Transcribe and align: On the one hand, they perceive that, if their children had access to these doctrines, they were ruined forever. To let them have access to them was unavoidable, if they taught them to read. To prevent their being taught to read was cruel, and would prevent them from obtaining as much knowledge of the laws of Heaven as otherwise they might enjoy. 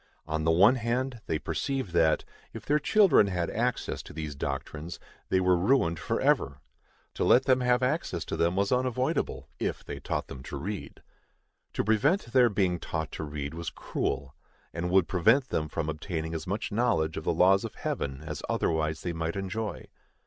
On 0.25 0.45
the 0.45 0.49
one 0.49 0.77
hand, 0.77 1.21
they 1.27 1.37
perceive 1.37 1.91
that, 1.91 2.25
if 2.53 2.65
their 2.65 2.79
children 2.79 3.27
had 3.27 3.51
access 3.51 4.01
to 4.01 4.13
these 4.13 4.33
doctrines, 4.33 4.99
they 5.29 5.39
were 5.39 5.55
ruined 5.55 5.99
forever. 5.99 6.59
To 7.13 7.23
let 7.23 7.45
them 7.45 7.61
have 7.61 7.83
access 7.83 8.25
to 8.25 8.35
them 8.35 8.55
was 8.55 8.71
unavoidable, 8.71 9.47
if 9.59 9.85
they 9.85 9.99
taught 9.99 10.25
them 10.25 10.41
to 10.41 10.57
read. 10.57 11.03
To 11.73 11.83
prevent 11.83 12.33
their 12.33 12.49
being 12.49 12.79
taught 12.79 13.11
to 13.11 13.23
read 13.23 13.53
was 13.53 13.69
cruel, 13.69 14.33
and 14.73 14.89
would 14.89 15.07
prevent 15.07 15.49
them 15.49 15.69
from 15.69 15.87
obtaining 15.87 16.33
as 16.33 16.47
much 16.47 16.71
knowledge 16.71 17.15
of 17.15 17.23
the 17.25 17.31
laws 17.31 17.63
of 17.63 17.75
Heaven 17.75 18.23
as 18.25 18.41
otherwise 18.49 19.01
they 19.01 19.13
might 19.13 19.35
enjoy. 19.35 19.85